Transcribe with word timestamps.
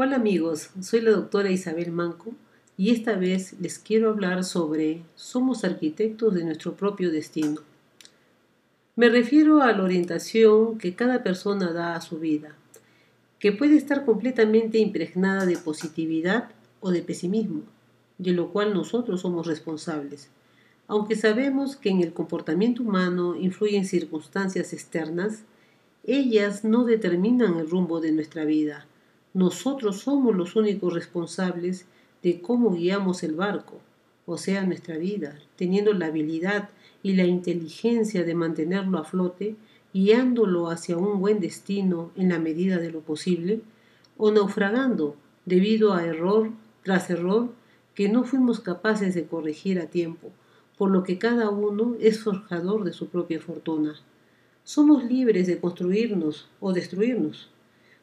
Hola 0.00 0.14
amigos, 0.14 0.70
soy 0.80 1.00
la 1.00 1.10
doctora 1.10 1.50
Isabel 1.50 1.90
Manco 1.90 2.32
y 2.76 2.92
esta 2.92 3.16
vez 3.16 3.56
les 3.58 3.80
quiero 3.80 4.10
hablar 4.10 4.44
sobre 4.44 5.02
somos 5.16 5.64
arquitectos 5.64 6.32
de 6.34 6.44
nuestro 6.44 6.76
propio 6.76 7.10
destino. 7.10 7.62
Me 8.94 9.08
refiero 9.08 9.60
a 9.60 9.72
la 9.72 9.82
orientación 9.82 10.78
que 10.78 10.94
cada 10.94 11.24
persona 11.24 11.72
da 11.72 11.96
a 11.96 12.00
su 12.00 12.20
vida, 12.20 12.54
que 13.40 13.50
puede 13.50 13.76
estar 13.76 14.04
completamente 14.04 14.78
impregnada 14.78 15.46
de 15.46 15.56
positividad 15.56 16.50
o 16.78 16.92
de 16.92 17.02
pesimismo, 17.02 17.62
de 18.18 18.30
lo 18.30 18.52
cual 18.52 18.74
nosotros 18.74 19.22
somos 19.22 19.48
responsables. 19.48 20.28
Aunque 20.86 21.16
sabemos 21.16 21.74
que 21.74 21.88
en 21.90 22.02
el 22.02 22.12
comportamiento 22.12 22.84
humano 22.84 23.34
influyen 23.34 23.84
circunstancias 23.84 24.72
externas, 24.72 25.42
ellas 26.04 26.62
no 26.62 26.84
determinan 26.84 27.58
el 27.58 27.68
rumbo 27.68 28.00
de 28.00 28.12
nuestra 28.12 28.44
vida 28.44 28.86
nosotros 29.34 30.00
somos 30.00 30.36
los 30.36 30.56
únicos 30.56 30.92
responsables 30.92 31.86
de 32.22 32.40
cómo 32.40 32.72
guiamos 32.72 33.22
el 33.22 33.34
barco, 33.34 33.78
o 34.26 34.36
sea, 34.36 34.64
nuestra 34.64 34.98
vida, 34.98 35.38
teniendo 35.56 35.92
la 35.92 36.06
habilidad 36.06 36.70
y 37.02 37.14
la 37.14 37.24
inteligencia 37.24 38.24
de 38.24 38.34
mantenerlo 38.34 38.98
a 38.98 39.04
flote, 39.04 39.56
guiándolo 39.94 40.68
hacia 40.68 40.96
un 40.96 41.20
buen 41.20 41.40
destino 41.40 42.10
en 42.16 42.28
la 42.28 42.38
medida 42.38 42.78
de 42.78 42.90
lo 42.90 43.00
posible, 43.00 43.60
o 44.16 44.30
naufragando 44.30 45.16
debido 45.46 45.94
a 45.94 46.04
error 46.04 46.50
tras 46.82 47.08
error 47.08 47.50
que 47.94 48.08
no 48.08 48.24
fuimos 48.24 48.60
capaces 48.60 49.14
de 49.14 49.24
corregir 49.24 49.80
a 49.80 49.86
tiempo, 49.86 50.30
por 50.76 50.90
lo 50.90 51.02
que 51.02 51.18
cada 51.18 51.50
uno 51.50 51.96
es 52.00 52.20
forjador 52.20 52.84
de 52.84 52.92
su 52.92 53.08
propia 53.08 53.40
fortuna. 53.40 53.94
Somos 54.62 55.04
libres 55.04 55.46
de 55.46 55.58
construirnos 55.58 56.48
o 56.60 56.72
destruirnos. 56.72 57.48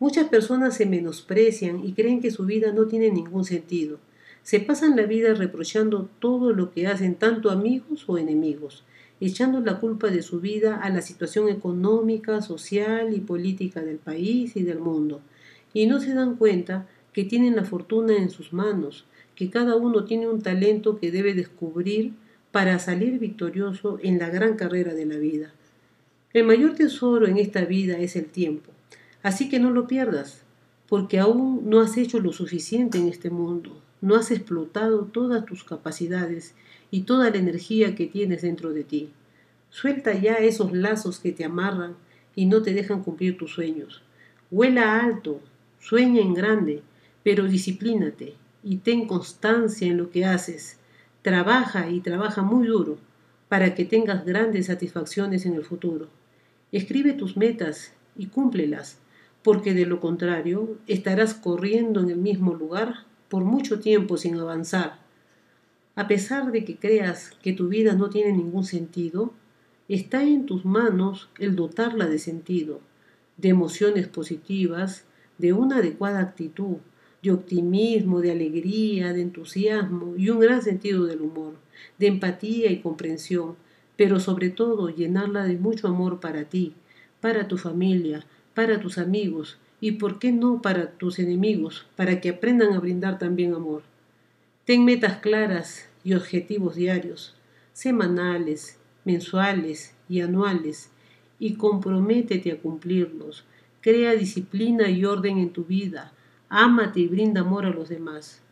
Muchas 0.00 0.28
personas 0.28 0.76
se 0.76 0.86
menosprecian 0.86 1.84
y 1.84 1.92
creen 1.92 2.20
que 2.20 2.30
su 2.30 2.44
vida 2.44 2.72
no 2.72 2.86
tiene 2.86 3.10
ningún 3.10 3.44
sentido. 3.44 3.98
Se 4.44 4.60
pasan 4.60 4.94
la 4.94 5.02
vida 5.02 5.34
reprochando 5.34 6.08
todo 6.20 6.52
lo 6.52 6.70
que 6.70 6.86
hacen 6.86 7.16
tanto 7.16 7.50
amigos 7.50 8.04
o 8.06 8.16
enemigos, 8.16 8.84
echando 9.20 9.60
la 9.60 9.80
culpa 9.80 10.08
de 10.08 10.22
su 10.22 10.40
vida 10.40 10.76
a 10.76 10.90
la 10.90 11.02
situación 11.02 11.48
económica, 11.48 12.40
social 12.42 13.12
y 13.12 13.18
política 13.20 13.82
del 13.82 13.96
país 13.96 14.56
y 14.56 14.62
del 14.62 14.78
mundo. 14.78 15.20
Y 15.74 15.86
no 15.86 16.00
se 16.00 16.14
dan 16.14 16.36
cuenta 16.36 16.86
que 17.12 17.24
tienen 17.24 17.56
la 17.56 17.64
fortuna 17.64 18.16
en 18.16 18.30
sus 18.30 18.52
manos, 18.52 19.04
que 19.34 19.50
cada 19.50 19.74
uno 19.74 20.04
tiene 20.04 20.28
un 20.28 20.42
talento 20.42 20.98
que 20.98 21.10
debe 21.10 21.34
descubrir 21.34 22.12
para 22.52 22.78
salir 22.78 23.18
victorioso 23.18 23.98
en 24.02 24.18
la 24.20 24.30
gran 24.30 24.54
carrera 24.54 24.94
de 24.94 25.06
la 25.06 25.16
vida. 25.16 25.52
El 26.32 26.44
mayor 26.44 26.74
tesoro 26.74 27.26
en 27.26 27.36
esta 27.36 27.64
vida 27.64 27.98
es 27.98 28.14
el 28.14 28.26
tiempo. 28.26 28.70
Así 29.22 29.48
que 29.48 29.58
no 29.58 29.70
lo 29.70 29.86
pierdas, 29.86 30.42
porque 30.88 31.18
aún 31.18 31.68
no 31.68 31.80
has 31.80 31.96
hecho 31.96 32.20
lo 32.20 32.32
suficiente 32.32 32.98
en 32.98 33.08
este 33.08 33.30
mundo, 33.30 33.80
no 34.00 34.14
has 34.14 34.30
explotado 34.30 35.04
todas 35.04 35.44
tus 35.44 35.64
capacidades 35.64 36.54
y 36.90 37.02
toda 37.02 37.30
la 37.30 37.38
energía 37.38 37.94
que 37.94 38.06
tienes 38.06 38.42
dentro 38.42 38.72
de 38.72 38.84
ti. 38.84 39.10
Suelta 39.70 40.14
ya 40.14 40.34
esos 40.34 40.72
lazos 40.72 41.18
que 41.18 41.32
te 41.32 41.44
amarran 41.44 41.96
y 42.34 42.46
no 42.46 42.62
te 42.62 42.72
dejan 42.72 43.02
cumplir 43.02 43.36
tus 43.36 43.52
sueños. 43.52 44.02
Vuela 44.50 45.00
alto, 45.00 45.40
sueña 45.80 46.20
en 46.20 46.32
grande, 46.32 46.82
pero 47.22 47.44
disciplínate 47.44 48.34
y 48.62 48.76
ten 48.78 49.06
constancia 49.06 49.88
en 49.88 49.98
lo 49.98 50.10
que 50.10 50.24
haces. 50.24 50.78
Trabaja 51.22 51.90
y 51.90 52.00
trabaja 52.00 52.42
muy 52.42 52.68
duro 52.68 52.98
para 53.48 53.74
que 53.74 53.84
tengas 53.84 54.24
grandes 54.24 54.66
satisfacciones 54.66 55.44
en 55.44 55.54
el 55.54 55.64
futuro. 55.64 56.06
Escribe 56.70 57.12
tus 57.12 57.36
metas 57.36 57.92
y 58.16 58.26
cúmplelas 58.26 58.98
porque 59.48 59.72
de 59.72 59.86
lo 59.86 59.98
contrario 59.98 60.76
estarás 60.86 61.32
corriendo 61.32 62.00
en 62.00 62.10
el 62.10 62.18
mismo 62.18 62.52
lugar 62.52 63.06
por 63.30 63.44
mucho 63.44 63.80
tiempo 63.80 64.18
sin 64.18 64.38
avanzar. 64.38 64.98
A 65.96 66.06
pesar 66.06 66.52
de 66.52 66.66
que 66.66 66.76
creas 66.76 67.30
que 67.42 67.54
tu 67.54 67.68
vida 67.68 67.94
no 67.94 68.10
tiene 68.10 68.32
ningún 68.32 68.64
sentido, 68.64 69.32
está 69.88 70.22
en 70.22 70.44
tus 70.44 70.66
manos 70.66 71.30
el 71.38 71.56
dotarla 71.56 72.08
de 72.08 72.18
sentido, 72.18 72.82
de 73.38 73.48
emociones 73.48 74.06
positivas, 74.06 75.06
de 75.38 75.54
una 75.54 75.78
adecuada 75.78 76.20
actitud, 76.20 76.76
de 77.22 77.32
optimismo, 77.32 78.20
de 78.20 78.32
alegría, 78.32 79.14
de 79.14 79.22
entusiasmo 79.22 80.14
y 80.18 80.28
un 80.28 80.40
gran 80.40 80.60
sentido 80.60 81.06
del 81.06 81.22
humor, 81.22 81.54
de 81.98 82.08
empatía 82.08 82.70
y 82.70 82.82
comprensión, 82.82 83.56
pero 83.96 84.20
sobre 84.20 84.50
todo 84.50 84.90
llenarla 84.90 85.44
de 85.44 85.56
mucho 85.56 85.88
amor 85.88 86.20
para 86.20 86.44
ti, 86.44 86.74
para 87.22 87.48
tu 87.48 87.56
familia, 87.56 88.26
para 88.58 88.80
tus 88.80 88.98
amigos 88.98 89.56
y, 89.80 89.92
por 89.92 90.18
qué 90.18 90.32
no, 90.32 90.60
para 90.60 90.90
tus 90.90 91.20
enemigos, 91.20 91.86
para 91.94 92.20
que 92.20 92.30
aprendan 92.30 92.72
a 92.72 92.80
brindar 92.80 93.16
también 93.16 93.54
amor. 93.54 93.82
Ten 94.64 94.84
metas 94.84 95.18
claras 95.18 95.88
y 96.02 96.14
objetivos 96.14 96.74
diarios, 96.74 97.36
semanales, 97.72 98.80
mensuales 99.04 99.94
y 100.08 100.22
anuales, 100.22 100.90
y 101.38 101.54
comprométete 101.54 102.50
a 102.50 102.58
cumplirlos. 102.58 103.44
Crea 103.80 104.16
disciplina 104.16 104.90
y 104.90 105.04
orden 105.04 105.38
en 105.38 105.50
tu 105.50 105.64
vida. 105.64 106.12
Ámate 106.48 106.98
y 106.98 107.06
brinda 107.06 107.42
amor 107.42 107.64
a 107.64 107.70
los 107.70 107.88
demás. 107.88 108.42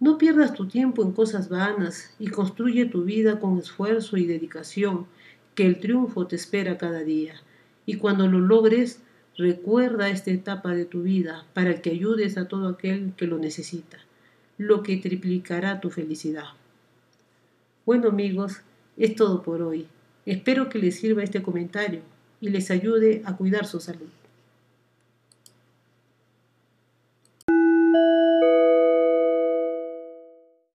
No 0.00 0.18
pierdas 0.18 0.52
tu 0.52 0.68
tiempo 0.68 1.02
en 1.02 1.12
cosas 1.12 1.48
vanas 1.48 2.14
y 2.18 2.26
construye 2.26 2.84
tu 2.84 3.04
vida 3.04 3.40
con 3.40 3.56
esfuerzo 3.56 4.18
y 4.18 4.26
dedicación, 4.26 5.06
que 5.54 5.64
el 5.64 5.80
triunfo 5.80 6.26
te 6.26 6.36
espera 6.36 6.76
cada 6.76 7.04
día. 7.04 7.36
Y 7.86 7.94
cuando 7.94 8.26
lo 8.26 8.38
logres, 8.38 9.00
Recuerda 9.38 10.08
esta 10.08 10.30
etapa 10.30 10.74
de 10.74 10.86
tu 10.86 11.02
vida 11.02 11.44
para 11.52 11.82
que 11.82 11.90
ayudes 11.90 12.38
a 12.38 12.48
todo 12.48 12.68
aquel 12.68 13.12
que 13.18 13.26
lo 13.26 13.38
necesita, 13.38 13.98
lo 14.56 14.82
que 14.82 14.96
triplicará 14.96 15.78
tu 15.80 15.90
felicidad. 15.90 16.46
Bueno 17.84 18.08
amigos, 18.08 18.62
es 18.96 19.14
todo 19.14 19.42
por 19.42 19.60
hoy. 19.60 19.88
Espero 20.24 20.70
que 20.70 20.78
les 20.78 20.96
sirva 20.96 21.22
este 21.22 21.42
comentario 21.42 22.00
y 22.40 22.48
les 22.48 22.70
ayude 22.70 23.20
a 23.26 23.36
cuidar 23.36 23.66
su 23.66 23.78
salud. 23.78 24.08